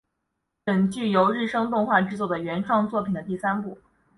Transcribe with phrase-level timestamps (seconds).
[0.63, 3.77] 本剧由日升动画制作的原创作品的第三部。